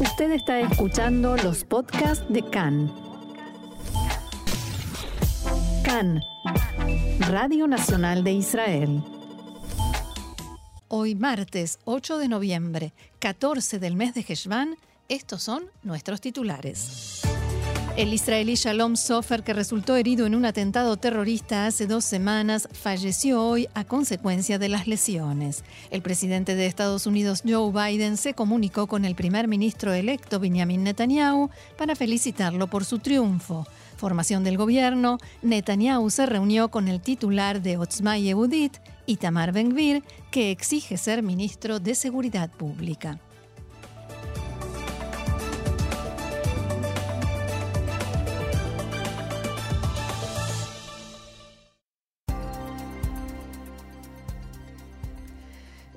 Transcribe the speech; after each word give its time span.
Usted 0.00 0.32
está 0.32 0.58
escuchando 0.60 1.36
los 1.36 1.62
podcasts 1.64 2.24
de 2.28 2.42
CAN. 2.42 2.92
CAN, 5.84 6.20
Radio 7.20 7.68
Nacional 7.68 8.24
de 8.24 8.32
Israel. 8.32 9.02
Hoy 10.88 11.14
martes 11.14 11.78
8 11.84 12.18
de 12.18 12.28
noviembre, 12.28 12.92
14 13.20 13.78
del 13.78 13.94
mes 13.94 14.14
de 14.14 14.24
Heshvan, 14.26 14.76
estos 15.08 15.42
son 15.44 15.64
nuestros 15.84 16.20
titulares. 16.20 17.22
El 17.96 18.12
israelí 18.12 18.56
Shalom 18.56 18.96
Sofer, 18.96 19.44
que 19.44 19.52
resultó 19.52 19.94
herido 19.94 20.26
en 20.26 20.34
un 20.34 20.44
atentado 20.44 20.96
terrorista 20.96 21.66
hace 21.66 21.86
dos 21.86 22.04
semanas, 22.04 22.68
falleció 22.72 23.40
hoy 23.40 23.68
a 23.72 23.84
consecuencia 23.84 24.58
de 24.58 24.68
las 24.68 24.88
lesiones. 24.88 25.62
El 25.92 26.02
presidente 26.02 26.56
de 26.56 26.66
Estados 26.66 27.06
Unidos, 27.06 27.44
Joe 27.46 27.70
Biden, 27.70 28.16
se 28.16 28.34
comunicó 28.34 28.88
con 28.88 29.04
el 29.04 29.14
primer 29.14 29.46
ministro 29.46 29.94
electo, 29.94 30.40
Benjamin 30.40 30.82
Netanyahu, 30.82 31.50
para 31.78 31.94
felicitarlo 31.94 32.66
por 32.66 32.84
su 32.84 32.98
triunfo. 32.98 33.64
Formación 33.96 34.42
del 34.42 34.56
gobierno, 34.56 35.18
Netanyahu 35.42 36.10
se 36.10 36.26
reunió 36.26 36.72
con 36.72 36.88
el 36.88 37.00
titular 37.00 37.62
de 37.62 37.76
Otzma 37.76 38.18
Yehudit, 38.18 38.76
Itamar 39.06 39.52
Ben-Gvir, 39.52 40.02
que 40.32 40.50
exige 40.50 40.96
ser 40.96 41.22
ministro 41.22 41.78
de 41.78 41.94
Seguridad 41.94 42.50
Pública. 42.50 43.20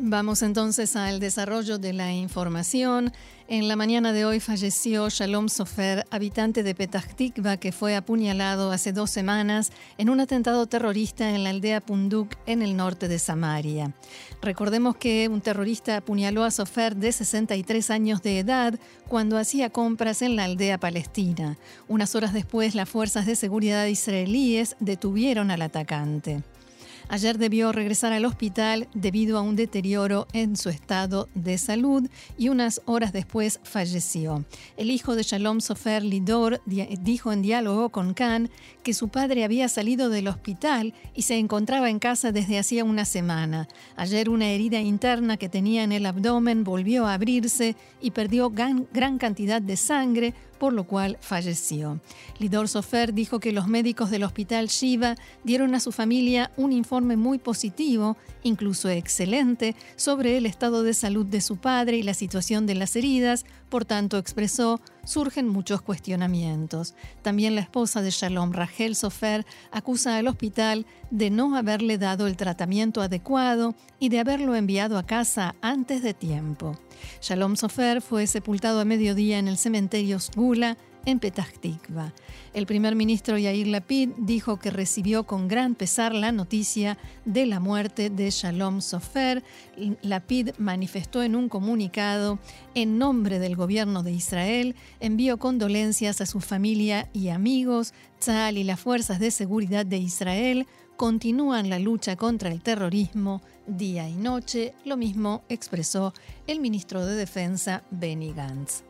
Vamos 0.09 0.41
entonces 0.41 0.95
al 0.95 1.20
desarrollo 1.20 1.79
de 1.79 1.91
la 1.91 2.13
información. 2.13 3.11
En 3.49 3.67
la 3.67 3.75
mañana 3.75 4.13
de 4.13 4.23
hoy 4.23 4.39
falleció 4.39 5.09
Shalom 5.09 5.49
Sofer, 5.49 6.05
habitante 6.11 6.63
de 6.63 6.73
Petah 6.73 7.02
Tikva, 7.02 7.58
que 7.58 7.73
fue 7.73 7.94
apuñalado 7.94 8.72
hace 8.72 8.94
dos 8.94 9.09
semanas 9.09 9.73
en 9.97 10.09
un 10.09 10.22
atentado 10.22 10.66
terrorista 10.66 11.35
en 11.35 11.44
la 11.44 11.50
aldea 11.50 11.81
Punduk, 11.81 12.35
en 12.45 12.61
el 12.61 12.78
norte 12.78 13.09
de 13.09 13.19
Samaria. 13.19 13.94
Recordemos 14.41 14.95
que 14.95 15.28
un 15.28 15.41
terrorista 15.41 15.97
apuñaló 15.97 16.45
a 16.45 16.52
Sofer 16.52 16.95
de 16.95 17.11
63 17.11 17.91
años 17.91 18.22
de 18.22 18.39
edad 18.39 18.80
cuando 19.09 19.38
hacía 19.38 19.72
compras 19.72 20.22
en 20.22 20.38
la 20.38 20.45
aldea 20.45 20.78
palestina. 20.78 21.58
Unas 21.89 22.16
horas 22.16 22.31
después, 22.31 22.75
las 22.75 22.88
fuerzas 22.88 23.25
de 23.25 23.35
seguridad 23.35 23.85
israelíes 23.88 24.78
detuvieron 24.80 25.52
al 25.52 25.63
atacante. 25.63 26.44
Ayer 27.09 27.38
debió 27.38 27.72
regresar 27.72 28.11
al 28.11 28.25
hospital 28.25 28.89
debido 28.94 29.38
a 29.38 29.41
un 29.41 29.55
deterioro 29.55 30.27
en 30.33 30.58
su 30.58 30.69
estado 30.69 31.30
de 31.36 31.58
salud 31.58 32.09
y 32.38 32.50
unas 32.50 32.81
horas 32.86 33.13
después 33.13 33.61
falleció. 33.63 34.44
El 34.75 34.91
hijo 34.91 35.16
de 35.16 35.23
Shalom 35.23 35.61
Sofer 35.61 36.03
Lidor 36.03 36.61
dijo 36.66 37.31
en 37.31 37.41
diálogo 37.41 37.89
con 37.89 38.13
Khan 38.13 38.50
que 38.83 38.94
su 38.94 39.08
padre 39.08 39.45
había 39.45 39.69
salido 39.69 40.09
del 40.09 40.28
hospital 40.28 40.94
y 41.16 41.22
se 41.22 41.38
encontraba 41.38 41.89
en 41.89 42.00
casa 42.00 42.33
desde 42.33 42.59
hacía 42.59 42.83
una 42.83 43.05
semana. 43.05 43.69
Ayer 43.95 44.30
una 44.30 44.50
herida 44.50 44.81
interna 44.81 45.38
que 45.38 45.47
tenía 45.50 45.83
en 45.83 45.94
el 45.94 46.05
abdomen 46.05 46.66
volvió 46.66 47.05
a 47.05 47.13
abrirse 47.13 47.78
y 48.02 48.11
perdió 48.11 48.50
gran, 48.50 48.85
gran 48.91 49.17
cantidad 49.17 49.61
de 49.61 49.78
sangre, 49.78 50.33
por 50.59 50.73
lo 50.73 50.86
cual 50.86 51.17
falleció. 51.22 52.00
Lidor 52.39 52.67
Sofer 52.67 53.13
dijo 53.13 53.39
que 53.39 53.52
los 53.52 53.67
médicos 53.67 54.09
del 54.09 54.23
hospital 54.23 54.67
Shiva 54.67 55.16
dieron 55.44 55.75
a 55.75 55.80
su 55.80 55.91
familia 55.91 56.52
un 56.58 56.72
informe 56.72 57.17
muy 57.17 57.38
positivo, 57.38 58.17
incluso 58.44 58.89
excelente, 58.89 59.75
sobre 59.95 60.38
el 60.38 60.45
estado 60.45 60.83
de 60.83 60.94
salud 60.94 61.25
de 61.25 61.41
su 61.41 61.58
padre 61.58 61.97
y 61.97 62.03
la 62.03 62.13
situación 62.13 62.66
de 62.66 62.75
las 62.75 62.95
heridas, 62.95 63.45
por 63.69 63.85
tanto 63.85 64.17
expresó 64.17 64.79
surgen 65.03 65.47
muchos 65.47 65.81
cuestionamientos. 65.81 66.95
También 67.21 67.55
la 67.55 67.61
esposa 67.61 68.01
de 68.01 68.11
Shalom, 68.11 68.51
Rachel 68.51 68.95
Sofer, 68.95 69.45
acusa 69.71 70.17
al 70.17 70.27
hospital 70.27 70.85
de 71.11 71.29
no 71.29 71.55
haberle 71.55 71.97
dado 71.97 72.27
el 72.27 72.38
tratamiento 72.38 73.01
adecuado 73.01 73.75
y 74.00 74.09
de 74.09 74.19
haberlo 74.19 74.56
enviado 74.56 74.97
a 74.97 75.06
casa 75.06 75.56
antes 75.61 76.03
de 76.03 76.13
tiempo. 76.13 76.77
Shalom 77.22 77.56
Sofer 77.56 78.01
fue 78.01 78.27
sepultado 78.27 78.81
a 78.81 78.85
mediodía 78.85 79.39
en 79.39 79.47
el 79.47 79.57
cementerio 79.57 80.19
Sgula 80.19 80.77
en 81.07 81.19
Petah 81.19 81.47
Tikva. 81.62 82.13
El 82.53 82.66
primer 82.66 82.94
ministro 82.94 83.38
Yair 83.38 83.68
Lapid 83.68 84.09
dijo 84.18 84.59
que 84.59 84.72
recibió 84.72 85.23
con 85.23 85.47
gran 85.47 85.73
pesar 85.73 86.13
la 86.13 86.34
noticia 86.34 86.97
de 87.23 87.45
la 87.45 87.62
muerte 87.62 88.09
de 88.09 88.29
Shalom 88.29 88.81
Sofer. 88.81 89.41
Lapid 90.01 90.50
manifestó 90.57 91.23
en 91.23 91.38
un 91.38 91.47
comunicado 91.47 92.40
en 92.75 92.97
nombre 92.97 93.40
del 93.40 93.56
gobierno 93.56 94.03
de 94.03 94.12
Israel, 94.12 94.75
envió 95.00 95.38
condolencias 95.38 96.19
a 96.19 96.25
su 96.25 96.41
familia 96.41 97.09
y 97.13 97.29
amigos. 97.29 97.94
Tzal 98.19 98.57
y 98.57 98.66
las 98.66 98.79
fuerzas 98.79 99.19
de 99.19 99.31
seguridad 99.31 99.85
de 99.85 100.00
Israel 100.00 100.68
continúan 100.97 101.69
la 101.69 101.79
lucha 101.79 102.18
contra 102.18 102.51
el 102.51 102.62
terrorismo 102.62 103.41
día 103.66 104.09
y 104.09 104.16
noche. 104.16 104.74
Lo 104.84 104.97
mismo 104.97 105.44
expresó 105.47 106.13
el 106.47 106.59
ministro 106.59 107.06
de 107.06 107.16
Defensa 107.16 107.84
Benny 107.91 108.34
Gantz. 108.34 108.87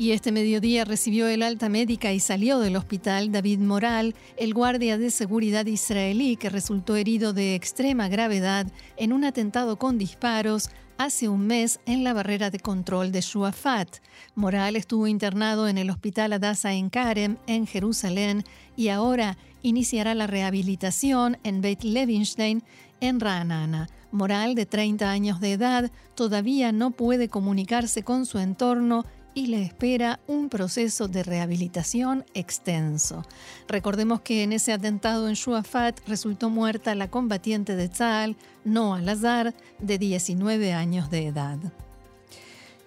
Y 0.00 0.12
este 0.12 0.32
mediodía 0.32 0.86
recibió 0.86 1.28
el 1.28 1.42
alta 1.42 1.68
médica 1.68 2.10
y 2.10 2.20
salió 2.20 2.58
del 2.58 2.76
hospital 2.76 3.32
David 3.32 3.58
Moral, 3.58 4.14
el 4.38 4.54
guardia 4.54 4.96
de 4.96 5.10
seguridad 5.10 5.66
israelí 5.66 6.36
que 6.36 6.48
resultó 6.48 6.96
herido 6.96 7.34
de 7.34 7.54
extrema 7.54 8.08
gravedad 8.08 8.66
en 8.96 9.12
un 9.12 9.24
atentado 9.24 9.76
con 9.76 9.98
disparos 9.98 10.70
hace 10.96 11.28
un 11.28 11.46
mes 11.46 11.80
en 11.84 12.02
la 12.02 12.14
barrera 12.14 12.48
de 12.48 12.60
control 12.60 13.12
de 13.12 13.20
Shuafat. 13.20 13.98
Moral 14.34 14.76
estuvo 14.76 15.06
internado 15.06 15.68
en 15.68 15.76
el 15.76 15.90
hospital 15.90 16.32
Adasa 16.32 16.72
en 16.72 16.88
Karem, 16.88 17.36
en 17.46 17.66
Jerusalén, 17.66 18.44
y 18.76 18.88
ahora 18.88 19.36
iniciará 19.60 20.14
la 20.14 20.26
rehabilitación 20.26 21.36
en 21.44 21.60
Beit 21.60 21.84
Levinstein, 21.84 22.62
en 23.02 23.20
Ra'anana. 23.20 23.88
Moral, 24.12 24.54
de 24.54 24.66
30 24.66 25.08
años 25.08 25.40
de 25.40 25.52
edad, 25.52 25.90
todavía 26.14 26.72
no 26.72 26.90
puede 26.90 27.28
comunicarse 27.28 28.02
con 28.02 28.26
su 28.26 28.38
entorno 28.38 29.04
y 29.34 29.46
le 29.46 29.62
espera 29.62 30.20
un 30.26 30.48
proceso 30.48 31.08
de 31.08 31.22
rehabilitación 31.22 32.24
extenso. 32.34 33.24
Recordemos 33.68 34.20
que 34.20 34.42
en 34.42 34.52
ese 34.52 34.72
atentado 34.72 35.28
en 35.28 35.34
Shuafat 35.34 36.00
resultó 36.08 36.50
muerta 36.50 36.94
la 36.94 37.10
combatiente 37.10 37.76
de 37.76 37.88
Tzal, 37.88 38.36
Noah 38.64 39.00
Lazar, 39.00 39.54
de 39.78 39.98
19 39.98 40.72
años 40.72 41.10
de 41.10 41.26
edad. 41.26 41.58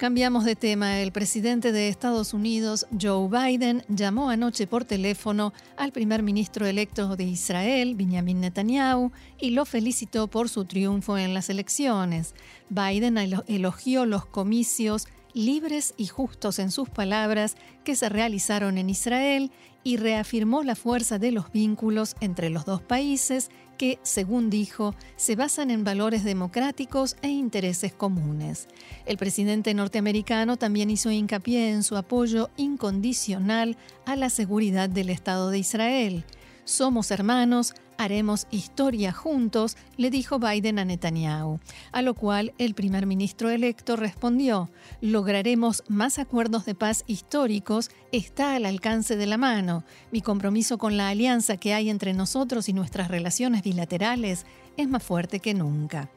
Cambiamos 0.04 0.44
de 0.44 0.58
tema. 0.58 1.00
El 1.00 1.14
presidente 1.14 1.72
de 1.72 1.88
Estados 1.88 2.34
Unidos, 2.34 2.88
Joe 3.00 3.30
Biden, 3.30 3.86
llamó 3.88 4.30
anoche 4.30 4.68
por 4.68 4.84
teléfono 4.84 5.54
al 5.78 5.94
primer 5.94 6.24
ministro 6.24 6.66
electo 6.66 7.16
de 7.16 7.24
Israel, 7.24 7.96
Benjamin 7.96 8.42
Netanyahu, 8.42 9.14
y 9.40 9.52
lo 9.52 9.64
felicitó 9.64 10.28
por 10.28 10.50
su 10.50 10.66
triunfo 10.66 11.18
en 11.18 11.34
las 11.34 11.50
elecciones. 11.50 12.36
Biden 12.70 13.18
elogió 13.48 14.06
los 14.06 14.26
comicios 14.26 15.08
libres 15.34 15.94
y 15.98 16.08
justos 16.08 16.60
en 16.60 16.72
sus 16.72 16.90
palabras 16.90 17.56
que 17.84 17.96
se 17.96 18.10
realizaron 18.10 18.78
en 18.78 18.90
Israel 18.90 19.52
y 19.84 19.98
reafirmó 19.98 20.64
la 20.64 20.76
fuerza 20.76 21.20
de 21.20 21.32
los 21.32 21.52
vínculos 21.52 22.16
entre 22.22 22.50
los 22.50 22.66
dos 22.66 22.82
países 22.82 23.50
que, 23.78 24.00
según 24.04 24.50
dijo, 24.50 24.96
se 25.16 25.36
basan 25.36 25.72
en 25.72 25.84
valores 25.84 26.24
democráticos 26.24 27.18
e 27.22 27.30
intereses 27.30 27.94
comunes. 27.94 28.68
El 29.06 29.18
presidente 29.18 29.74
norteamericano 29.74 30.58
también 30.58 30.90
hizo 30.90 31.12
hincapié 31.12 31.72
en 31.72 31.84
su 31.84 31.98
apoyo 31.98 32.50
incondicional 32.56 33.78
a 34.06 34.16
la 34.16 34.30
seguridad 34.30 34.90
del 34.90 35.10
Estado 35.10 35.50
de 35.50 35.60
Israel. 35.60 36.24
Somos 36.66 37.12
hermanos, 37.12 37.74
haremos 37.98 38.48
historia 38.52 39.12
juntos, 39.12 39.78
le 39.98 40.10
dijo 40.10 40.40
Biden 40.40 40.80
a 40.80 40.86
Netanyahu, 40.86 41.60
a 41.92 42.02
lo 42.02 42.14
cual 42.14 42.54
el 42.58 42.74
primer 42.74 43.06
ministro 43.06 43.50
electo 43.50 43.96
respondió, 43.96 44.70
lograremos 45.02 45.84
más 45.88 46.20
acuerdos 46.20 46.66
de 46.66 46.76
paz 46.76 47.04
históricos, 47.08 47.92
está 48.12 48.56
al 48.56 48.66
alcance 48.66 49.16
de 49.16 49.26
la 49.26 49.38
mano. 49.38 49.84
Mi 50.12 50.22
compromiso 50.22 50.78
con 50.78 50.98
la 50.98 51.10
alianza 51.10 51.58
que 51.58 51.74
hay 51.74 51.90
entre 51.90 52.14
nosotros 52.14 52.70
y 52.70 52.74
nuestras 52.74 53.10
relaciones 53.10 53.64
bilaterales 53.64 54.46
es 54.78 54.88
más 54.88 55.04
fuerte 55.04 55.40
que 55.40 55.54
nunca. 55.54 56.10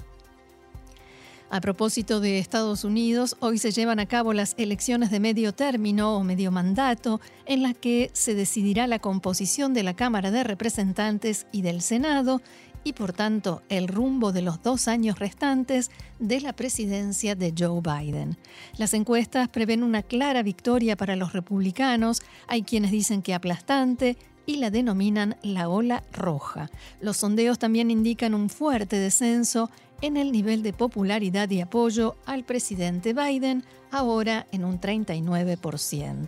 A 1.48 1.60
propósito 1.60 2.18
de 2.18 2.40
Estados 2.40 2.82
Unidos, 2.82 3.36
hoy 3.38 3.58
se 3.58 3.70
llevan 3.70 4.00
a 4.00 4.06
cabo 4.06 4.32
las 4.32 4.54
elecciones 4.58 5.12
de 5.12 5.20
medio 5.20 5.54
término 5.54 6.16
o 6.16 6.24
medio 6.24 6.50
mandato, 6.50 7.20
en 7.44 7.62
las 7.62 7.74
que 7.74 8.10
se 8.14 8.34
decidirá 8.34 8.88
la 8.88 8.98
composición 8.98 9.72
de 9.72 9.84
la 9.84 9.94
Cámara 9.94 10.32
de 10.32 10.42
Representantes 10.42 11.46
y 11.52 11.62
del 11.62 11.82
Senado 11.82 12.42
y 12.82 12.94
por 12.94 13.12
tanto 13.12 13.62
el 13.68 13.86
rumbo 13.86 14.32
de 14.32 14.42
los 14.42 14.62
dos 14.62 14.88
años 14.88 15.20
restantes 15.20 15.90
de 16.18 16.40
la 16.40 16.52
presidencia 16.52 17.36
de 17.36 17.54
Joe 17.56 17.80
Biden. 17.80 18.36
Las 18.76 18.92
encuestas 18.94 19.48
prevén 19.48 19.84
una 19.84 20.02
clara 20.02 20.42
victoria 20.42 20.96
para 20.96 21.14
los 21.14 21.32
republicanos, 21.32 22.22
hay 22.48 22.62
quienes 22.62 22.90
dicen 22.90 23.22
que 23.22 23.34
aplastante, 23.34 24.16
y 24.46 24.56
la 24.56 24.70
denominan 24.70 25.36
la 25.42 25.68
ola 25.68 26.04
roja. 26.12 26.70
Los 27.00 27.18
sondeos 27.18 27.58
también 27.58 27.90
indican 27.90 28.34
un 28.34 28.48
fuerte 28.48 28.96
descenso 28.96 29.70
en 30.00 30.16
el 30.16 30.32
nivel 30.32 30.62
de 30.62 30.72
popularidad 30.72 31.50
y 31.50 31.60
apoyo 31.60 32.16
al 32.26 32.44
presidente 32.44 33.12
Biden, 33.12 33.64
ahora 33.90 34.46
en 34.52 34.64
un 34.64 34.80
39%. 34.80 36.26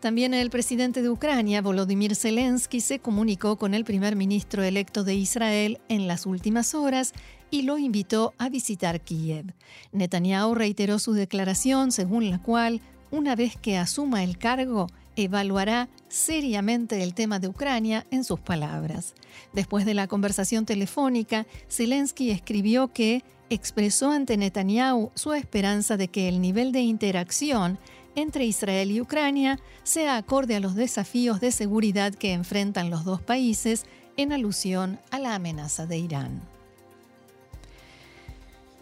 También 0.00 0.32
el 0.32 0.48
presidente 0.48 1.02
de 1.02 1.10
Ucrania, 1.10 1.60
Volodymyr 1.60 2.14
Zelensky, 2.14 2.80
se 2.80 3.00
comunicó 3.00 3.56
con 3.56 3.74
el 3.74 3.84
primer 3.84 4.14
ministro 4.14 4.62
electo 4.62 5.02
de 5.02 5.14
Israel 5.14 5.80
en 5.88 6.06
las 6.06 6.24
últimas 6.24 6.76
horas 6.76 7.14
y 7.50 7.62
lo 7.62 7.78
invitó 7.78 8.32
a 8.38 8.48
visitar 8.48 9.00
Kiev. 9.00 9.54
Netanyahu 9.90 10.54
reiteró 10.54 11.00
su 11.00 11.14
declaración 11.14 11.90
según 11.90 12.30
la 12.30 12.40
cual, 12.40 12.80
una 13.10 13.34
vez 13.34 13.56
que 13.56 13.76
asuma 13.76 14.22
el 14.22 14.38
cargo, 14.38 14.86
evaluará 15.24 15.88
seriamente 16.08 17.02
el 17.02 17.14
tema 17.14 17.38
de 17.38 17.48
Ucrania 17.48 18.06
en 18.10 18.24
sus 18.24 18.40
palabras. 18.40 19.14
Después 19.52 19.84
de 19.84 19.94
la 19.94 20.06
conversación 20.06 20.64
telefónica, 20.64 21.46
Zelensky 21.68 22.30
escribió 22.30 22.88
que 22.88 23.24
expresó 23.50 24.10
ante 24.10 24.36
Netanyahu 24.36 25.10
su 25.14 25.32
esperanza 25.32 25.96
de 25.96 26.08
que 26.08 26.28
el 26.28 26.40
nivel 26.40 26.72
de 26.72 26.80
interacción 26.80 27.78
entre 28.14 28.44
Israel 28.44 28.90
y 28.90 29.00
Ucrania 29.00 29.58
sea 29.84 30.16
acorde 30.16 30.56
a 30.56 30.60
los 30.60 30.74
desafíos 30.74 31.40
de 31.40 31.52
seguridad 31.52 32.14
que 32.14 32.32
enfrentan 32.32 32.90
los 32.90 33.04
dos 33.04 33.22
países 33.22 33.86
en 34.16 34.32
alusión 34.32 34.98
a 35.10 35.18
la 35.18 35.34
amenaza 35.34 35.86
de 35.86 35.98
Irán. 35.98 36.57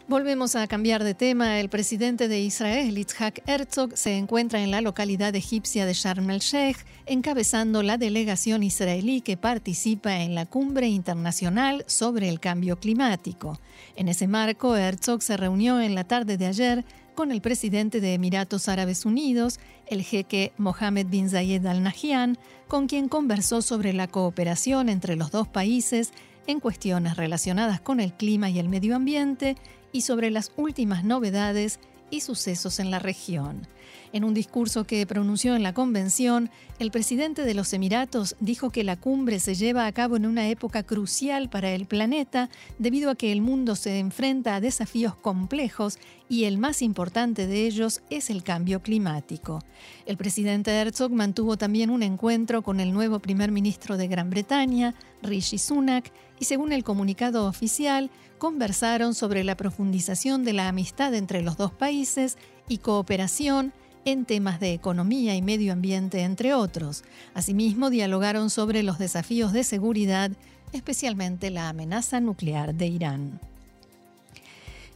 Volvemos 0.08 0.54
a 0.54 0.68
cambiar 0.68 1.02
de 1.02 1.14
tema. 1.14 1.58
El 1.58 1.68
presidente 1.68 2.28
de 2.28 2.38
Israel, 2.38 2.96
Itzhak 2.96 3.42
Herzog, 3.48 3.96
se 3.96 4.16
encuentra 4.16 4.62
en 4.62 4.70
la 4.70 4.80
localidad 4.80 5.34
egipcia 5.34 5.84
de 5.84 5.94
Sharm 5.94 6.30
el-Sheikh, 6.30 6.78
encabezando 7.06 7.82
la 7.82 7.98
delegación 7.98 8.62
israelí 8.62 9.20
que 9.20 9.36
participa 9.36 10.20
en 10.20 10.36
la 10.36 10.46
cumbre 10.46 10.86
internacional 10.86 11.82
sobre 11.88 12.28
el 12.28 12.38
cambio 12.38 12.78
climático. 12.78 13.58
En 13.96 14.06
ese 14.06 14.28
marco, 14.28 14.76
Herzog 14.76 15.22
se 15.22 15.36
reunió 15.36 15.80
en 15.80 15.96
la 15.96 16.04
tarde 16.04 16.36
de 16.36 16.46
ayer 16.46 16.84
con 17.16 17.32
el 17.32 17.40
presidente 17.40 18.00
de 18.00 18.14
Emiratos 18.14 18.68
Árabes 18.68 19.06
Unidos, 19.06 19.58
el 19.88 20.04
jeque 20.04 20.52
Mohammed 20.56 21.06
bin 21.06 21.28
Zayed 21.28 21.66
Al 21.66 21.82
Nahyan, 21.82 22.38
con 22.68 22.86
quien 22.86 23.08
conversó 23.08 23.60
sobre 23.60 23.92
la 23.92 24.06
cooperación 24.06 24.88
entre 24.88 25.16
los 25.16 25.32
dos 25.32 25.48
países 25.48 26.12
en 26.46 26.60
cuestiones 26.60 27.16
relacionadas 27.16 27.80
con 27.80 27.98
el 27.98 28.12
clima 28.12 28.50
y 28.50 28.60
el 28.60 28.68
medio 28.68 28.94
ambiente 28.94 29.56
y 29.96 30.02
sobre 30.02 30.30
las 30.30 30.52
últimas 30.58 31.04
novedades 31.04 31.80
y 32.10 32.20
sucesos 32.20 32.80
en 32.80 32.90
la 32.90 32.98
región. 32.98 33.66
En 34.12 34.24
un 34.24 34.34
discurso 34.34 34.84
que 34.84 35.06
pronunció 35.06 35.56
en 35.56 35.62
la 35.62 35.72
convención, 35.72 36.50
el 36.78 36.90
presidente 36.90 37.42
de 37.42 37.54
los 37.54 37.72
Emiratos 37.72 38.36
dijo 38.38 38.68
que 38.68 38.84
la 38.84 38.96
cumbre 38.96 39.40
se 39.40 39.54
lleva 39.54 39.86
a 39.86 39.92
cabo 39.92 40.16
en 40.16 40.26
una 40.26 40.48
época 40.48 40.82
crucial 40.82 41.48
para 41.48 41.70
el 41.70 41.86
planeta 41.86 42.50
debido 42.78 43.10
a 43.10 43.14
que 43.14 43.32
el 43.32 43.40
mundo 43.40 43.74
se 43.74 43.98
enfrenta 43.98 44.54
a 44.54 44.60
desafíos 44.60 45.14
complejos 45.14 45.98
y 46.28 46.44
el 46.44 46.58
más 46.58 46.82
importante 46.82 47.46
de 47.46 47.66
ellos 47.66 48.02
es 48.10 48.28
el 48.28 48.42
cambio 48.42 48.82
climático. 48.82 49.62
El 50.04 50.18
presidente 50.18 50.72
Herzog 50.72 51.10
mantuvo 51.10 51.56
también 51.56 51.88
un 51.88 52.02
encuentro 52.02 52.62
con 52.62 52.80
el 52.80 52.92
nuevo 52.92 53.18
primer 53.18 53.50
ministro 53.50 53.96
de 53.96 54.08
Gran 54.08 54.28
Bretaña, 54.28 54.94
Rishi 55.22 55.56
Sunak, 55.56 56.12
y 56.38 56.44
según 56.44 56.72
el 56.72 56.84
comunicado 56.84 57.46
oficial, 57.46 58.10
conversaron 58.38 59.14
sobre 59.14 59.44
la 59.44 59.56
profundización 59.56 60.44
de 60.44 60.52
la 60.52 60.68
amistad 60.68 61.14
entre 61.14 61.42
los 61.42 61.56
dos 61.56 61.72
países 61.72 62.36
y 62.68 62.78
cooperación 62.78 63.72
en 64.04 64.24
temas 64.24 64.60
de 64.60 64.72
economía 64.72 65.34
y 65.34 65.42
medio 65.42 65.72
ambiente, 65.72 66.22
entre 66.22 66.54
otros. 66.54 67.02
Asimismo, 67.34 67.90
dialogaron 67.90 68.50
sobre 68.50 68.82
los 68.82 68.98
desafíos 68.98 69.52
de 69.52 69.64
seguridad, 69.64 70.30
especialmente 70.72 71.50
la 71.50 71.68
amenaza 71.68 72.20
nuclear 72.20 72.74
de 72.74 72.86
Irán. 72.86 73.40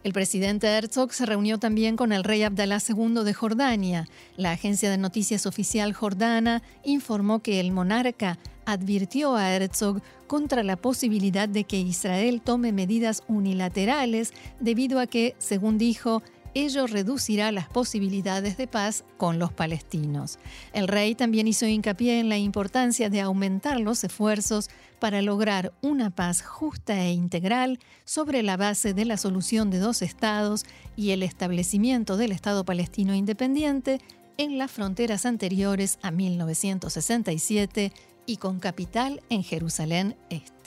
El 0.02 0.14
presidente 0.14 0.66
Herzog 0.66 1.12
se 1.12 1.26
reunió 1.26 1.58
también 1.58 1.96
con 1.96 2.12
el 2.12 2.24
rey 2.24 2.42
Abdalá 2.42 2.78
II 2.78 3.22
de 3.22 3.34
Jordania. 3.34 4.08
La 4.38 4.52
agencia 4.52 4.90
de 4.90 4.96
noticias 4.96 5.44
oficial 5.44 5.92
jordana 5.92 6.62
informó 6.84 7.40
que 7.40 7.60
el 7.60 7.70
monarca 7.70 8.38
advirtió 8.64 9.36
a 9.36 9.52
Herzog 9.52 10.00
contra 10.26 10.62
la 10.62 10.76
posibilidad 10.76 11.50
de 11.50 11.64
que 11.64 11.78
Israel 11.78 12.40
tome 12.40 12.72
medidas 12.72 13.24
unilaterales 13.28 14.32
debido 14.58 15.00
a 15.00 15.06
que, 15.06 15.34
según 15.38 15.76
dijo, 15.76 16.22
ello 16.54 16.86
reducirá 16.86 17.52
las 17.52 17.68
posibilidades 17.68 18.56
de 18.56 18.66
paz 18.66 19.04
con 19.16 19.38
los 19.38 19.52
palestinos. 19.52 20.38
El 20.72 20.88
rey 20.88 21.14
también 21.14 21.48
hizo 21.48 21.66
hincapié 21.66 22.20
en 22.20 22.28
la 22.28 22.38
importancia 22.38 23.10
de 23.10 23.20
aumentar 23.20 23.80
los 23.80 24.04
esfuerzos 24.04 24.70
para 24.98 25.22
lograr 25.22 25.72
una 25.80 26.10
paz 26.10 26.42
justa 26.42 27.00
e 27.04 27.12
integral 27.12 27.78
sobre 28.04 28.42
la 28.42 28.56
base 28.56 28.94
de 28.94 29.04
la 29.04 29.16
solución 29.16 29.70
de 29.70 29.78
dos 29.78 30.02
estados 30.02 30.64
y 30.96 31.10
el 31.10 31.22
establecimiento 31.22 32.16
del 32.16 32.32
Estado 32.32 32.64
palestino 32.64 33.14
independiente 33.14 34.00
en 34.36 34.58
las 34.58 34.70
fronteras 34.70 35.26
anteriores 35.26 35.98
a 36.02 36.10
1967 36.10 37.92
y 38.26 38.36
con 38.36 38.60
capital 38.60 39.22
en 39.28 39.42
Jerusalén 39.42 40.16
Este. 40.28 40.59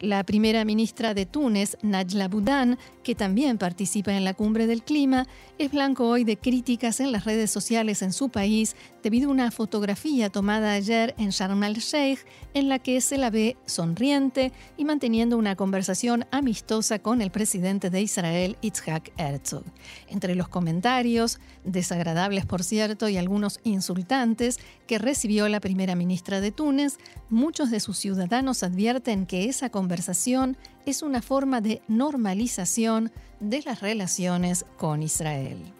La 0.00 0.24
primera 0.24 0.64
ministra 0.64 1.12
de 1.12 1.26
Túnez, 1.26 1.76
Najla 1.82 2.28
Boudin, 2.28 2.78
que 3.02 3.14
también 3.14 3.58
participa 3.58 4.14
en 4.14 4.24
la 4.24 4.32
cumbre 4.32 4.66
del 4.66 4.82
clima, 4.82 5.26
es 5.58 5.70
blanco 5.70 6.08
hoy 6.08 6.24
de 6.24 6.38
críticas 6.38 7.00
en 7.00 7.12
las 7.12 7.26
redes 7.26 7.50
sociales 7.50 8.00
en 8.00 8.14
su 8.14 8.30
país 8.30 8.76
debido 9.02 9.28
a 9.28 9.32
una 9.32 9.50
fotografía 9.50 10.30
tomada 10.30 10.72
ayer 10.72 11.14
en 11.18 11.28
Sharm 11.28 11.62
el-Sheikh 11.64 12.20
en 12.54 12.70
la 12.70 12.78
que 12.78 13.02
se 13.02 13.18
la 13.18 13.28
ve 13.28 13.58
sonriente 13.66 14.52
y 14.78 14.86
manteniendo 14.86 15.36
una 15.36 15.54
conversación 15.54 16.24
amistosa 16.30 16.98
con 16.98 17.20
el 17.20 17.30
presidente 17.30 17.90
de 17.90 18.00
Israel, 18.00 18.56
Itzhak 18.62 19.12
Herzog. 19.18 19.64
Entre 20.08 20.34
los 20.34 20.48
comentarios, 20.48 21.40
desagradables 21.64 22.46
por 22.46 22.64
cierto 22.64 23.10
y 23.10 23.18
algunos 23.18 23.60
insultantes, 23.64 24.60
que 24.90 24.98
recibió 24.98 25.48
la 25.48 25.60
primera 25.60 25.94
ministra 25.94 26.40
de 26.40 26.50
Túnez, 26.50 26.98
muchos 27.28 27.70
de 27.70 27.78
sus 27.78 27.96
ciudadanos 27.96 28.64
advierten 28.64 29.24
que 29.24 29.48
esa 29.48 29.70
conversación 29.70 30.56
es 30.84 31.04
una 31.04 31.22
forma 31.22 31.60
de 31.60 31.80
normalización 31.86 33.12
de 33.38 33.62
las 33.62 33.82
relaciones 33.82 34.66
con 34.78 35.04
Israel. 35.04 35.79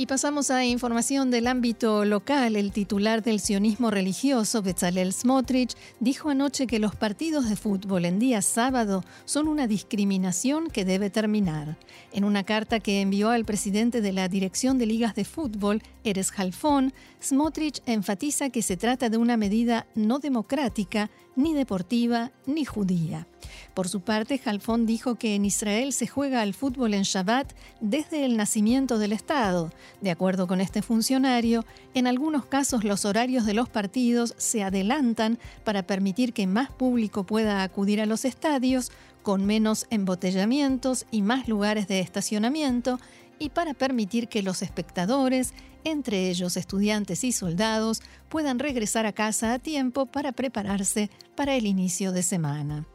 Y 0.00 0.06
pasamos 0.06 0.50
a 0.50 0.64
información 0.64 1.30
del 1.30 1.46
ámbito 1.46 2.06
local. 2.06 2.56
El 2.56 2.72
titular 2.72 3.22
del 3.22 3.38
sionismo 3.38 3.90
religioso, 3.90 4.62
Bezalel 4.62 5.12
Smotrich, 5.12 5.76
dijo 6.00 6.30
anoche 6.30 6.66
que 6.66 6.78
los 6.78 6.96
partidos 6.96 7.50
de 7.50 7.56
fútbol 7.56 8.06
en 8.06 8.18
día 8.18 8.40
sábado 8.40 9.04
son 9.26 9.46
una 9.46 9.66
discriminación 9.66 10.70
que 10.70 10.86
debe 10.86 11.10
terminar. 11.10 11.76
En 12.14 12.24
una 12.24 12.44
carta 12.44 12.80
que 12.80 13.02
envió 13.02 13.28
al 13.28 13.44
presidente 13.44 14.00
de 14.00 14.12
la 14.14 14.28
Dirección 14.28 14.78
de 14.78 14.86
Ligas 14.86 15.14
de 15.14 15.26
Fútbol, 15.26 15.82
Eres 16.02 16.32
Halfón, 16.34 16.94
Smotrich 17.22 17.82
enfatiza 17.84 18.48
que 18.48 18.62
se 18.62 18.78
trata 18.78 19.10
de 19.10 19.18
una 19.18 19.36
medida 19.36 19.86
no 19.94 20.18
democrática, 20.18 21.10
ni 21.36 21.54
deportiva, 21.54 22.30
ni 22.46 22.64
judía. 22.64 23.26
Por 23.74 23.88
su 23.88 24.00
parte, 24.00 24.40
Halfon 24.44 24.86
dijo 24.86 25.14
que 25.14 25.34
en 25.34 25.44
Israel 25.44 25.92
se 25.92 26.06
juega 26.06 26.42
al 26.42 26.54
fútbol 26.54 26.94
en 26.94 27.02
Shabbat 27.02 27.52
desde 27.80 28.24
el 28.24 28.36
nacimiento 28.36 28.98
del 28.98 29.12
Estado. 29.12 29.72
De 30.00 30.10
acuerdo 30.10 30.46
con 30.46 30.60
este 30.60 30.82
funcionario, 30.82 31.64
en 31.94 32.06
algunos 32.06 32.46
casos 32.46 32.84
los 32.84 33.04
horarios 33.04 33.46
de 33.46 33.54
los 33.54 33.68
partidos 33.68 34.34
se 34.36 34.62
adelantan 34.62 35.38
para 35.64 35.84
permitir 35.84 36.32
que 36.32 36.46
más 36.46 36.70
público 36.70 37.24
pueda 37.24 37.62
acudir 37.62 38.00
a 38.00 38.06
los 38.06 38.24
estadios, 38.24 38.90
con 39.22 39.44
menos 39.44 39.86
embotellamientos 39.90 41.06
y 41.10 41.22
más 41.22 41.46
lugares 41.46 41.86
de 41.88 42.00
estacionamiento, 42.00 42.98
y 43.40 43.48
para 43.48 43.74
permitir 43.74 44.28
que 44.28 44.42
los 44.42 44.62
espectadores, 44.62 45.54
entre 45.82 46.30
ellos 46.30 46.56
estudiantes 46.56 47.24
y 47.24 47.32
soldados, 47.32 48.02
puedan 48.28 48.60
regresar 48.60 49.06
a 49.06 49.12
casa 49.12 49.54
a 49.54 49.58
tiempo 49.58 50.06
para 50.06 50.30
prepararse 50.30 51.10
para 51.34 51.56
el 51.56 51.66
inicio 51.66 52.12
de 52.12 52.22
semana. 52.22 52.86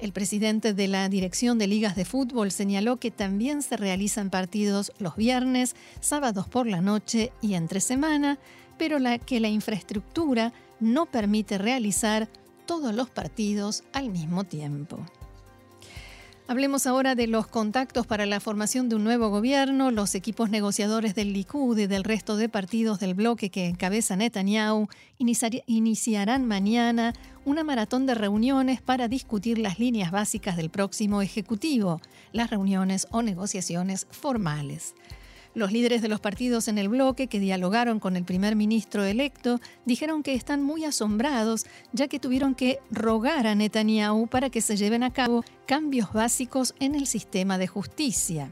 El 0.00 0.12
presidente 0.12 0.74
de 0.74 0.88
la 0.88 1.08
Dirección 1.08 1.58
de 1.58 1.68
Ligas 1.68 1.94
de 1.94 2.06
Fútbol 2.06 2.50
señaló 2.50 2.96
que 2.96 3.10
también 3.10 3.62
se 3.62 3.76
realizan 3.76 4.30
partidos 4.30 4.90
los 4.98 5.14
viernes, 5.14 5.76
sábados 6.00 6.48
por 6.48 6.66
la 6.66 6.80
noche 6.80 7.30
y 7.40 7.54
entre 7.54 7.80
semana, 7.80 8.38
pero 8.78 8.96
que 9.24 9.40
la 9.40 9.48
infraestructura 9.48 10.52
no 10.80 11.06
permite 11.06 11.58
realizar 11.58 12.28
todos 12.66 12.94
los 12.94 13.10
partidos 13.10 13.84
al 13.92 14.08
mismo 14.08 14.44
tiempo. 14.44 15.04
Hablemos 16.52 16.86
ahora 16.86 17.14
de 17.14 17.28
los 17.28 17.46
contactos 17.46 18.06
para 18.06 18.26
la 18.26 18.38
formación 18.38 18.90
de 18.90 18.96
un 18.96 19.04
nuevo 19.04 19.30
gobierno. 19.30 19.90
Los 19.90 20.14
equipos 20.14 20.50
negociadores 20.50 21.14
del 21.14 21.32
Likud 21.32 21.78
y 21.78 21.86
del 21.86 22.04
resto 22.04 22.36
de 22.36 22.50
partidos 22.50 23.00
del 23.00 23.14
bloque 23.14 23.48
que 23.48 23.68
encabeza 23.68 24.16
Netanyahu 24.16 24.86
iniciarán 25.16 26.46
mañana 26.46 27.14
una 27.46 27.64
maratón 27.64 28.04
de 28.04 28.14
reuniones 28.14 28.82
para 28.82 29.08
discutir 29.08 29.56
las 29.56 29.78
líneas 29.78 30.10
básicas 30.10 30.58
del 30.58 30.68
próximo 30.68 31.22
Ejecutivo, 31.22 32.02
las 32.32 32.50
reuniones 32.50 33.08
o 33.12 33.22
negociaciones 33.22 34.06
formales. 34.10 34.94
Los 35.54 35.70
líderes 35.70 36.00
de 36.00 36.08
los 36.08 36.20
partidos 36.20 36.66
en 36.68 36.78
el 36.78 36.88
bloque 36.88 37.26
que 37.26 37.38
dialogaron 37.38 38.00
con 38.00 38.16
el 38.16 38.24
primer 38.24 38.56
ministro 38.56 39.04
electo 39.04 39.60
dijeron 39.84 40.22
que 40.22 40.34
están 40.34 40.62
muy 40.62 40.84
asombrados 40.84 41.66
ya 41.92 42.08
que 42.08 42.18
tuvieron 42.18 42.54
que 42.54 42.78
rogar 42.90 43.46
a 43.46 43.54
Netanyahu 43.54 44.28
para 44.28 44.48
que 44.48 44.62
se 44.62 44.76
lleven 44.76 45.02
a 45.02 45.12
cabo 45.12 45.44
cambios 45.66 46.12
básicos 46.14 46.74
en 46.80 46.94
el 46.94 47.06
sistema 47.06 47.58
de 47.58 47.66
justicia. 47.66 48.50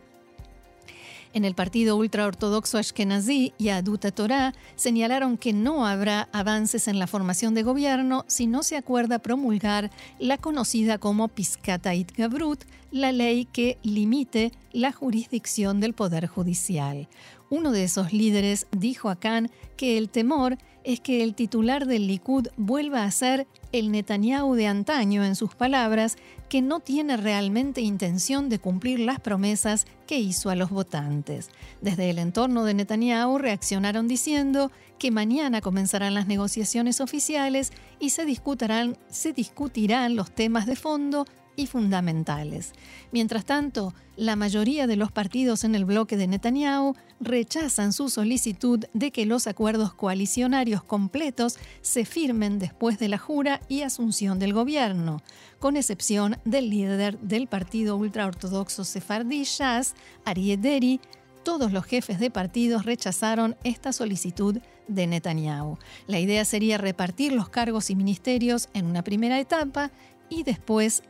En 1.32 1.44
el 1.44 1.54
partido 1.54 1.96
ultraortodoxo 1.96 2.76
Ashkenazi 2.76 3.54
y 3.56 3.68
Aduta 3.68 4.10
Torah 4.10 4.52
señalaron 4.74 5.38
que 5.38 5.52
no 5.52 5.86
habrá 5.86 6.28
avances 6.32 6.88
en 6.88 6.98
la 6.98 7.06
formación 7.06 7.54
de 7.54 7.62
gobierno 7.62 8.24
si 8.26 8.48
no 8.48 8.64
se 8.64 8.76
acuerda 8.76 9.20
promulgar 9.20 9.90
la 10.18 10.38
conocida 10.38 10.98
como 10.98 11.28
Piskatait 11.28 12.12
Gabrut, 12.16 12.64
la 12.90 13.12
ley 13.12 13.44
que 13.44 13.78
limite 13.82 14.52
la 14.72 14.92
jurisdicción 14.92 15.80
del 15.80 15.94
Poder 15.94 16.26
Judicial. 16.26 17.08
Uno 17.48 17.72
de 17.72 17.84
esos 17.84 18.12
líderes 18.12 18.66
dijo 18.70 19.10
a 19.10 19.16
Khan 19.16 19.50
que 19.76 19.98
el 19.98 20.08
temor 20.08 20.56
es 20.84 21.00
que 21.00 21.22
el 21.22 21.34
titular 21.34 21.86
del 21.86 22.06
Likud 22.06 22.48
vuelva 22.56 23.04
a 23.04 23.10
ser 23.10 23.46
el 23.72 23.90
Netanyahu 23.92 24.54
de 24.54 24.66
antaño, 24.66 25.24
en 25.24 25.36
sus 25.36 25.54
palabras, 25.54 26.16
que 26.48 26.62
no 26.62 26.80
tiene 26.80 27.16
realmente 27.16 27.80
intención 27.80 28.48
de 28.48 28.58
cumplir 28.58 29.00
las 29.00 29.20
promesas 29.20 29.86
que 30.06 30.18
hizo 30.18 30.50
a 30.50 30.56
los 30.56 30.70
votantes. 30.70 31.50
Desde 31.80 32.10
el 32.10 32.18
entorno 32.18 32.64
de 32.64 32.74
Netanyahu 32.74 33.38
reaccionaron 33.38 34.08
diciendo 34.08 34.70
que 34.98 35.10
mañana 35.10 35.60
comenzarán 35.60 36.14
las 36.14 36.26
negociaciones 36.26 37.00
oficiales 37.00 37.72
y 37.98 38.10
se 38.10 38.24
discutirán, 38.24 38.96
se 39.08 39.32
discutirán 39.32 40.16
los 40.16 40.30
temas 40.30 40.66
de 40.66 40.76
fondo 40.76 41.26
y 41.60 41.66
fundamentales. 41.66 42.72
Mientras 43.12 43.44
tanto, 43.44 43.94
la 44.16 44.36
mayoría 44.36 44.86
de 44.86 44.96
los 44.96 45.12
partidos 45.12 45.64
en 45.64 45.74
el 45.74 45.84
bloque 45.84 46.16
de 46.16 46.26
Netanyahu 46.26 46.94
rechazan 47.20 47.92
su 47.92 48.08
solicitud 48.08 48.84
de 48.92 49.10
que 49.12 49.26
los 49.26 49.46
acuerdos 49.46 49.94
coalicionarios 49.94 50.82
completos 50.82 51.58
se 51.80 52.04
firmen 52.04 52.58
después 52.58 52.98
de 52.98 53.08
la 53.08 53.18
jura 53.18 53.60
y 53.68 53.82
asunción 53.82 54.38
del 54.38 54.52
gobierno, 54.52 55.22
con 55.58 55.76
excepción 55.76 56.36
del 56.44 56.70
líder 56.70 57.18
del 57.20 57.46
partido 57.46 57.96
ultraortodoxo 57.96 58.84
sefardí 58.84 59.44
Shas, 59.44 59.94
Arieh 60.24 60.56
Deri, 60.56 61.00
todos 61.42 61.72
los 61.72 61.84
jefes 61.84 62.18
de 62.18 62.30
partidos 62.30 62.84
rechazaron 62.84 63.56
esta 63.64 63.92
solicitud 63.92 64.58
de 64.88 65.06
Netanyahu. 65.06 65.78
La 66.06 66.18
idea 66.18 66.44
sería 66.44 66.78
repartir 66.78 67.32
los 67.32 67.48
cargos 67.48 67.90
y 67.90 67.96
ministerios 67.96 68.68
en 68.74 68.86
una 68.86 69.02
primera 69.02 69.38
etapa 69.40 69.90
y 70.28 70.42
después 70.42 71.02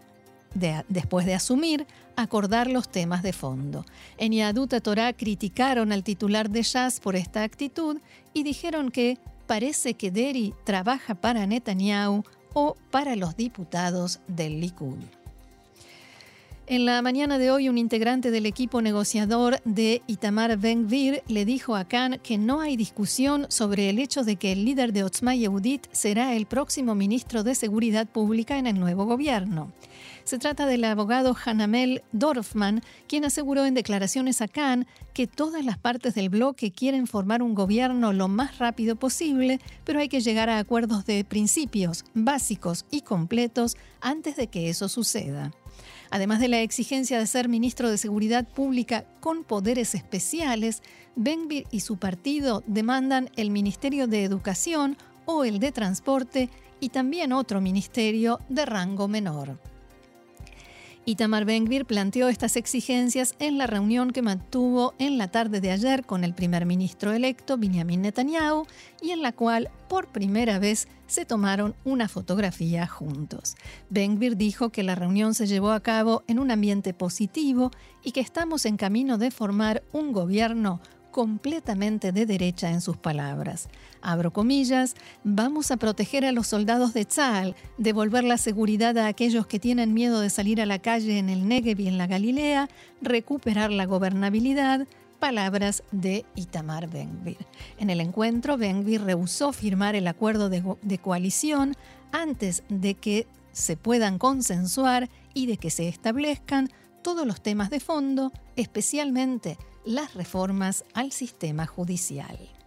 después 0.55 1.27
de 1.27 1.35
asumir, 1.35 1.87
acordar 2.17 2.69
los 2.69 2.89
temas 2.89 3.23
de 3.23 3.33
fondo. 3.33 3.85
En 4.19 4.33
Yaduta 4.33 4.81
Torah 4.81 5.13
criticaron 5.13 5.93
al 5.93 6.05
titular 6.05 6.51
de 6.51 6.63
Jazz 6.63 7.01
por 7.01 7.17
esta 7.17 7.43
actitud 7.43 7.99
y 8.35 8.43
dijeron 8.43 8.91
que 8.91 9.19
parece 9.47 9.95
que 9.95 10.11
Deri 10.11 10.55
trabaja 10.65 11.15
para 11.15 11.47
Netanyahu 11.47 12.25
o 12.55 12.77
para 12.91 13.17
los 13.17 13.37
diputados 13.37 14.21
del 14.27 14.61
Likud. 14.61 14.99
En 16.71 16.85
la 16.85 17.03
mañana 17.03 17.37
de 17.39 17.51
hoy, 17.51 17.69
un 17.69 17.79
integrante 17.79 18.31
del 18.31 18.47
equipo 18.47 18.81
negociador 18.81 19.61
de 19.65 20.03
Itamar 20.07 20.57
Ben-Gvir 20.57 21.25
le 21.27 21.45
dijo 21.45 21.75
a 21.75 21.85
Khan 21.85 22.21
que 22.23 22.39
no 22.39 22.61
hay 22.61 22.77
discusión 22.77 23.47
sobre 23.49 23.91
el 23.91 23.99
hecho 23.99 24.23
de 24.23 24.37
que 24.37 24.53
el 24.53 24.65
líder 24.65 24.93
de 24.93 25.03
Otzma 25.03 25.35
Yehudit 25.35 25.89
será 25.91 26.37
el 26.37 26.47
próximo 26.47 26.95
ministro 26.95 27.43
de 27.43 27.57
Seguridad 27.57 28.07
Pública 28.07 28.57
en 28.57 28.69
el 28.69 28.79
nuevo 28.79 29.05
gobierno. 29.05 29.73
Se 30.31 30.39
trata 30.39 30.65
del 30.65 30.85
abogado 30.85 31.37
Hanamel 31.45 32.05
Dorfman, 32.13 32.85
quien 33.09 33.25
aseguró 33.25 33.67
en 33.67 33.75
declaraciones 33.75 34.41
a 34.41 34.47
Khan 34.47 34.87
que 35.13 35.27
todas 35.27 35.65
las 35.65 35.77
partes 35.77 36.15
del 36.15 36.29
bloque 36.29 36.71
quieren 36.71 37.09
formar 37.09 37.43
un 37.43 37.53
gobierno 37.53 38.13
lo 38.13 38.29
más 38.29 38.59
rápido 38.59 38.95
posible, 38.95 39.59
pero 39.85 39.99
hay 39.99 40.09
que 40.09 40.21
llegar 40.21 40.49
a 40.49 40.61
acuerdos 40.61 41.05
de 41.05 41.25
principios 41.25 42.05
básicos 42.15 42.87
y 42.93 43.01
completos 43.01 43.77
antes 44.01 44.37
de 44.37 44.47
que 44.47 44.69
eso 44.69 44.89
suceda. 44.89 45.51
Además 46.11 46.39
de 46.39 46.47
la 46.47 46.61
exigencia 46.61 47.19
de 47.19 47.27
ser 47.27 47.49
ministro 47.49 47.91
de 47.91 47.99
Seguridad 47.99 48.47
Pública 48.47 49.07
con 49.19 49.43
poderes 49.43 49.97
especiales, 49.97 50.81
Benvir 51.17 51.67
y 51.73 51.81
su 51.81 51.97
partido 51.97 52.63
demandan 52.69 53.31
el 53.35 53.51
Ministerio 53.51 54.07
de 54.07 54.23
Educación 54.23 54.97
o 55.25 55.43
el 55.43 55.59
de 55.59 55.73
Transporte 55.73 56.51
y 56.79 56.91
también 56.91 57.33
otro 57.33 57.61
ministerio 57.61 58.39
de 58.49 58.65
rango 58.65 59.09
menor. 59.09 59.59
Itamar 61.11 61.45
Ben-Gvir 61.45 61.87
planteó 61.87 62.29
estas 62.29 62.55
exigencias 62.55 63.35
en 63.41 63.59
la 63.59 63.67
reunión 63.67 64.13
que 64.13 64.23
mantuvo 64.23 64.95
en 65.01 65.19
la 65.19 65.27
tarde 65.27 65.61
de 65.61 65.73
ayer 65.73 66.07
con 66.07 66.23
el 66.23 66.35
primer 66.35 66.67
ministro 66.67 67.11
electo 67.13 67.59
Benjamin 67.59 68.03
Netanyahu 68.03 68.65
y 69.03 69.11
en 69.11 69.21
la 69.21 69.33
cual 69.33 69.71
por 69.89 70.07
primera 70.07 70.61
vez 70.61 70.87
se 71.09 71.25
tomaron 71.25 71.75
una 71.85 72.07
fotografía 72.07 72.87
juntos. 72.87 73.57
Ben-Gvir 73.89 74.37
dijo 74.37 74.71
que 74.71 74.85
la 74.85 74.95
reunión 74.95 75.35
se 75.35 75.49
llevó 75.49 75.73
a 75.73 75.81
cabo 75.81 76.23
en 76.29 76.39
un 76.39 76.53
ambiente 76.53 76.95
positivo 76.95 77.73
y 78.05 78.13
que 78.13 78.21
estamos 78.21 78.65
en 78.65 78.77
camino 78.77 79.19
de 79.19 79.33
formar 79.33 79.83
un 79.91 80.13
gobierno 80.13 80.81
completamente 81.11 82.13
de 82.13 82.25
derecha 82.25 82.71
en 82.71 82.81
sus 82.81 82.97
palabras. 82.97 83.69
Abro 84.03 84.33
comillas, 84.33 84.95
vamos 85.25 85.71
a 85.71 85.77
proteger 85.77 86.25
a 86.25 86.33
los 86.33 86.47
soldados 86.47 86.95
de 86.95 87.05
Tzal, 87.05 87.55
devolver 87.77 88.25
la 88.25 88.39
seguridad 88.39 88.97
a 88.99 89.07
aquellos 89.07 89.47
que 89.47 89.59
tienen 89.59 89.93
miedo 89.93 90.21
de 90.21 90.31
salir 90.31 90.61
a 90.61 90.67
la 90.67 90.79
calle 90.79 91.19
en 91.19 91.29
el 91.29 91.47
Negev 91.47 91.81
y 91.81 91.89
en 91.89 91.99
la 91.99 92.07
Galilea, 92.07 92.69
recuperar 93.03 93.71
la 93.71 93.85
gobernabilidad, 93.85 94.87
palabras 95.19 95.83
de 95.93 96.25
Itamar 96.35 96.89
Benvir. 96.89 97.37
En 97.79 97.91
el 97.91 98.01
encuentro, 98.01 98.57
Benvir 98.57 99.03
rehusó 99.03 99.53
firmar 99.53 99.95
el 99.95 100.07
acuerdo 100.07 100.49
de, 100.49 100.65
de 100.81 100.99
coalición 100.99 101.77
antes 102.11 102.63
de 102.69 102.95
que 102.95 103.27
se 103.53 103.77
puedan 103.77 104.19
consensuar 104.19 105.11
y 105.35 105.47
de 105.47 105.59
que 105.59 105.71
se 105.71 105.89
establezcan 105.89 106.71
todos 107.03 107.27
los 107.27 107.43
temas 107.43 107.71
de 107.71 107.81
fondo, 107.81 108.33
especialmente 108.57 109.59
las 109.85 110.15
reformas 110.15 110.85
al 110.95 111.13
sistema 111.13 111.67
judicial. 111.67 112.60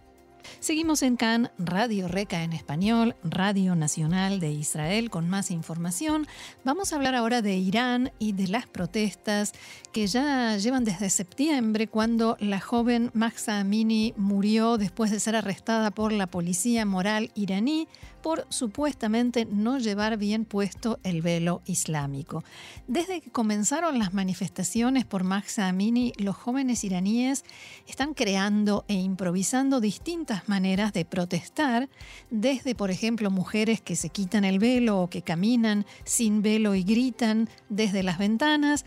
Seguimos 0.60 1.02
en 1.02 1.16
CAN, 1.16 1.50
Radio 1.58 2.08
Reca 2.08 2.42
en 2.42 2.52
español, 2.52 3.16
Radio 3.22 3.74
Nacional 3.74 4.40
de 4.40 4.50
Israel, 4.50 5.10
con 5.10 5.28
más 5.28 5.50
información. 5.50 6.26
Vamos 6.64 6.92
a 6.92 6.96
hablar 6.96 7.14
ahora 7.14 7.42
de 7.42 7.56
Irán 7.56 8.12
y 8.18 8.32
de 8.32 8.48
las 8.48 8.66
protestas 8.66 9.52
que 9.92 10.06
ya 10.06 10.56
llevan 10.56 10.84
desde 10.84 11.10
septiembre, 11.10 11.88
cuando 11.88 12.36
la 12.40 12.60
joven 12.60 13.10
Mahsa 13.14 13.60
Amini 13.60 14.14
murió 14.16 14.78
después 14.78 15.10
de 15.10 15.20
ser 15.20 15.36
arrestada 15.36 15.90
por 15.90 16.12
la 16.12 16.26
policía 16.26 16.84
moral 16.84 17.30
iraní 17.34 17.88
por 18.24 18.46
supuestamente 18.48 19.44
no 19.44 19.78
llevar 19.78 20.16
bien 20.16 20.46
puesto 20.46 20.98
el 21.02 21.20
velo 21.20 21.60
islámico. 21.66 22.42
Desde 22.88 23.20
que 23.20 23.30
comenzaron 23.30 23.98
las 23.98 24.14
manifestaciones 24.14 25.04
por 25.04 25.24
Mahsa 25.24 25.68
Amini, 25.68 26.14
los 26.16 26.34
jóvenes 26.34 26.84
iraníes 26.84 27.44
están 27.86 28.14
creando 28.14 28.86
e 28.88 28.94
improvisando 28.94 29.78
distintas 29.78 30.33
maneras 30.48 30.92
de 30.92 31.04
protestar, 31.04 31.88
desde, 32.30 32.74
por 32.74 32.90
ejemplo, 32.90 33.30
mujeres 33.30 33.80
que 33.80 33.96
se 33.96 34.08
quitan 34.08 34.44
el 34.44 34.58
velo 34.58 35.00
o 35.00 35.08
que 35.08 35.22
caminan 35.22 35.86
sin 36.04 36.42
velo 36.42 36.74
y 36.74 36.82
gritan 36.82 37.48
desde 37.68 38.02
las 38.02 38.18
ventanas, 38.18 38.84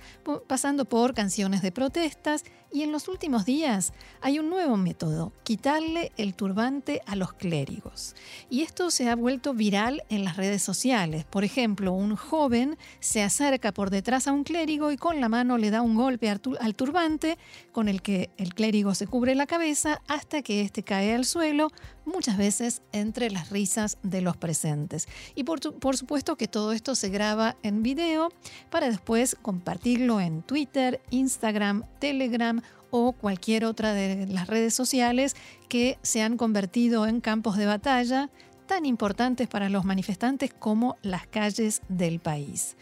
pasando 0.47 0.85
por 0.85 1.13
canciones 1.13 1.61
de 1.61 1.71
protestas 1.71 2.43
y 2.71 2.83
en 2.83 2.91
los 2.91 3.07
últimos 3.07 3.45
días 3.45 3.93
hay 4.21 4.39
un 4.39 4.49
nuevo 4.49 4.77
método, 4.77 5.31
quitarle 5.43 6.11
el 6.17 6.33
turbante 6.33 7.01
a 7.05 7.15
los 7.15 7.33
clérigos. 7.33 8.15
Y 8.49 8.61
esto 8.61 8.91
se 8.91 9.09
ha 9.09 9.15
vuelto 9.15 9.53
viral 9.53 10.03
en 10.09 10.23
las 10.23 10.37
redes 10.37 10.61
sociales. 10.61 11.25
Por 11.25 11.43
ejemplo, 11.43 11.93
un 11.93 12.15
joven 12.15 12.77
se 12.99 13.23
acerca 13.23 13.71
por 13.71 13.89
detrás 13.89 14.27
a 14.27 14.33
un 14.33 14.43
clérigo 14.43 14.91
y 14.91 14.97
con 14.97 15.21
la 15.21 15.29
mano 15.29 15.57
le 15.57 15.71
da 15.71 15.81
un 15.81 15.95
golpe 15.95 16.29
al 16.29 16.75
turbante 16.75 17.37
con 17.71 17.87
el 17.87 18.01
que 18.01 18.29
el 18.37 18.53
clérigo 18.53 18.95
se 18.95 19.07
cubre 19.07 19.35
la 19.35 19.47
cabeza 19.47 20.01
hasta 20.07 20.41
que 20.41 20.61
éste 20.61 20.83
cae 20.83 21.13
al 21.13 21.25
suelo, 21.25 21.71
muchas 22.05 22.37
veces 22.37 22.81
entre 22.91 23.29
las 23.29 23.49
risas 23.49 23.97
de 24.03 24.21
los 24.21 24.37
presentes. 24.37 25.07
Y 25.35 25.43
por, 25.43 25.59
por, 25.79 25.97
supuesto 25.97 26.37
que 26.37 26.47
todo 26.47 26.71
esto 26.71 26.95
se 26.95 27.09
graba 27.09 27.57
en 27.63 27.83
video 27.83 28.29
para 28.69 28.89
después 28.89 29.35
compartirlo 29.41 30.19
en 30.21 30.41
Twitter, 30.41 31.01
Instagram, 31.09 31.83
Telegram 31.99 32.56
o 32.91 33.11
cualquier 33.11 33.65
otra 33.65 33.93
de 33.93 34.27
las 34.27 34.47
redes 34.47 34.73
sociales 34.73 35.35
que 35.69 35.97
se 36.01 36.21
han 36.21 36.37
convertido 36.37 37.07
en 37.07 37.21
campos 37.21 37.57
de 37.57 37.65
batalla 37.65 38.29
tan 38.67 38.85
importantes 38.85 39.47
para 39.47 39.69
los 39.69 39.85
manifestantes 39.85 40.53
como 40.53 40.97
las 41.01 41.25
calles 41.27 41.81
del 41.89 42.19
país. 42.19 42.75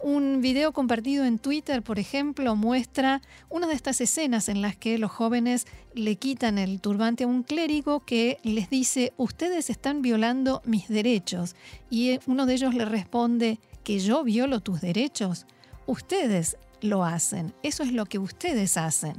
Un 0.00 0.40
video 0.40 0.72
compartido 0.72 1.24
en 1.24 1.38
Twitter, 1.38 1.80
por 1.80 2.00
ejemplo, 2.00 2.56
muestra 2.56 3.22
una 3.48 3.68
de 3.68 3.74
estas 3.74 4.00
escenas 4.00 4.48
en 4.48 4.60
las 4.60 4.76
que 4.76 4.98
los 4.98 5.12
jóvenes 5.12 5.66
le 5.94 6.16
quitan 6.16 6.58
el 6.58 6.80
turbante 6.80 7.22
a 7.22 7.28
un 7.28 7.44
clérigo 7.44 8.00
que 8.00 8.38
les 8.42 8.68
dice, 8.68 9.12
ustedes 9.16 9.70
están 9.70 10.02
violando 10.02 10.60
mis 10.64 10.88
derechos. 10.88 11.54
Y 11.88 12.18
uno 12.26 12.46
de 12.46 12.54
ellos 12.54 12.74
le 12.74 12.84
responde, 12.84 13.60
que 13.84 13.98
yo 13.98 14.24
violo 14.24 14.60
tus 14.60 14.80
derechos. 14.80 15.46
Ustedes 15.86 16.56
lo 16.82 17.04
hacen. 17.04 17.54
Eso 17.62 17.82
es 17.82 17.92
lo 17.92 18.06
que 18.06 18.18
ustedes 18.18 18.76
hacen. 18.76 19.16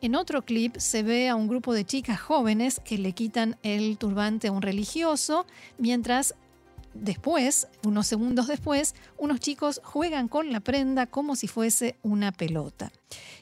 En 0.00 0.14
otro 0.14 0.42
clip 0.42 0.76
se 0.76 1.02
ve 1.02 1.28
a 1.28 1.36
un 1.36 1.48
grupo 1.48 1.74
de 1.74 1.84
chicas 1.84 2.20
jóvenes 2.20 2.80
que 2.84 2.98
le 2.98 3.12
quitan 3.12 3.56
el 3.62 3.98
turbante 3.98 4.48
a 4.48 4.52
un 4.52 4.62
religioso, 4.62 5.46
mientras 5.78 6.34
después, 6.94 7.68
unos 7.84 8.06
segundos 8.06 8.46
después, 8.46 8.94
unos 9.18 9.40
chicos 9.40 9.80
juegan 9.84 10.28
con 10.28 10.52
la 10.52 10.60
prenda 10.60 11.06
como 11.06 11.36
si 11.36 11.48
fuese 11.48 11.96
una 12.02 12.32
pelota. 12.32 12.92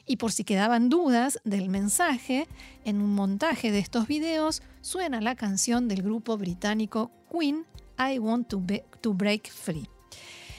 Y 0.05 0.17
por 0.17 0.31
si 0.31 0.43
quedaban 0.43 0.89
dudas 0.89 1.39
del 1.43 1.69
mensaje, 1.69 2.47
en 2.85 3.01
un 3.01 3.13
montaje 3.13 3.71
de 3.71 3.79
estos 3.79 4.07
videos 4.07 4.61
suena 4.81 5.21
la 5.21 5.35
canción 5.35 5.87
del 5.87 6.01
grupo 6.01 6.37
británico 6.37 7.11
Queen, 7.31 7.65
I 7.97 8.19
Want 8.19 8.47
to, 8.49 8.61
to 9.01 9.13
Break 9.13 9.49
Free. 9.49 9.90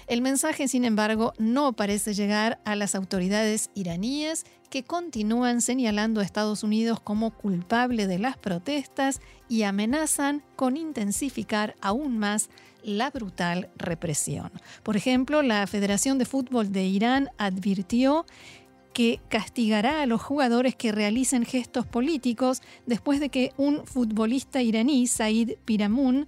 El 0.07 0.21
mensaje, 0.21 0.69
sin 0.69 0.85
embargo, 0.85 1.33
no 1.39 1.73
parece 1.73 2.15
llegar 2.15 2.61
a 2.65 2.77
las 2.77 2.95
autoridades 2.95 3.71
iraníes 3.75 4.45
que 4.71 4.83
continúan 4.83 5.61
señalando 5.61 6.21
a 6.21 6.25
Estados 6.25 6.63
Unidos 6.63 7.01
como 7.01 7.31
culpable 7.31 8.07
de 8.07 8.19
las 8.19 8.37
protestas 8.37 9.21
y 9.49 9.63
amenazan 9.63 10.43
con 10.57 10.77
intensificar 10.77 11.77
aún 11.81 12.19
más 12.19 12.49
la 12.83 13.11
brutal 13.11 13.69
represión. 13.77 14.51
Por 14.83 14.97
ejemplo, 14.97 15.43
la 15.43 15.67
Federación 15.67 16.19
de 16.19 16.25
Fútbol 16.25 16.73
de 16.73 16.85
Irán 16.85 17.29
advirtió 17.39 18.27
que 18.93 19.21
castigará 19.29 20.03
a 20.03 20.07
los 20.07 20.23
jugadores 20.23 20.75
que 20.75 20.93
realicen 20.93 21.45
gestos 21.45 21.87
políticos 21.87 22.61
después 22.87 23.21
de 23.21 23.29
que 23.31 23.53
un 23.57 23.87
futbolista 23.87 24.63
iraní, 24.63 25.07
Said 25.07 25.53
Piramun, 25.65 26.27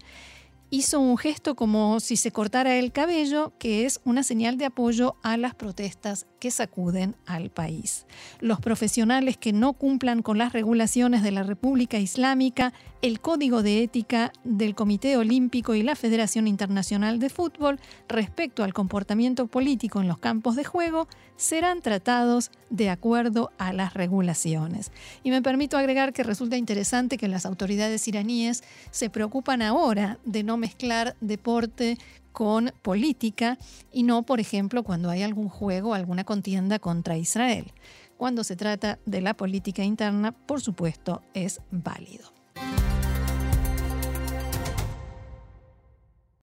hizo 0.75 0.99
un 0.99 1.17
gesto 1.17 1.55
como 1.55 2.01
si 2.01 2.17
se 2.17 2.33
cortara 2.33 2.75
el 2.75 2.91
cabello, 2.91 3.53
que 3.61 3.87
es 3.87 4.01
una 4.05 4.25
señal 4.25 4.59
de 4.59 4.65
apoyo 4.65 5.15
a 5.23 5.37
las 5.37 5.55
protestas 5.55 6.27
que 6.41 6.51
sacuden 6.51 7.15
al 7.27 7.51
país. 7.51 8.07
Los 8.41 8.61
profesionales 8.61 9.37
que 9.37 9.53
no 9.53 9.75
cumplan 9.75 10.21
con 10.21 10.37
las 10.37 10.53
regulaciones 10.53 11.23
de 11.23 11.31
la 11.31 11.45
República 11.45 11.99
Islámica, 11.99 12.73
el 13.03 13.21
Código 13.21 13.63
de 13.63 13.85
Ética 13.85 14.33
del 14.43 14.75
Comité 14.75 15.17
Olímpico 15.17 15.75
y 15.75 15.83
la 15.83 15.95
Federación 15.95 16.49
Internacional 16.49 17.21
de 17.21 17.31
Fútbol 17.31 17.79
respecto 18.09 18.65
al 18.65 18.75
comportamiento 18.75 19.47
político 19.47 20.01
en 20.01 20.09
los 20.09 20.19
campos 20.19 20.57
de 20.57 20.65
juego 20.65 21.07
serán 21.37 21.83
tratados 21.83 22.51
de 22.71 22.91
acuerdo 22.91 23.53
a 23.59 23.73
las 23.73 23.95
regulaciones. 23.95 24.91
Y 25.23 25.31
me 25.31 25.43
permito 25.43 25.77
agregar 25.77 26.13
que 26.13 26.23
resulta 26.25 26.57
interesante 26.57 27.17
que 27.17 27.29
las 27.29 27.47
autoridades 27.47 28.09
iraníes 28.09 28.65
se 28.91 29.11
preocupan 29.11 29.63
ahora 29.63 30.19
de 30.25 30.43
no 30.43 30.57
mezclar 30.65 31.15
deporte 31.21 31.99
con 32.33 32.73
política 32.81 33.59
y 33.93 34.03
no, 34.03 34.23
por 34.23 34.41
ejemplo, 34.41 34.83
cuando 34.83 35.11
hay 35.11 35.23
algún 35.23 35.51
juego, 35.51 35.93
alguna 35.93 36.25
contienda 36.25 36.79
contra 36.79 37.19
Israel. 37.19 37.71
Cuando 38.17 38.45
se 38.45 38.57
trata 38.57 38.99
de 39.05 39.21
la 39.21 39.35
política 39.35 39.85
interna, 39.85 40.33
por 40.33 40.63
supuesto, 40.63 41.21
es 41.35 41.61
válido. 41.71 42.33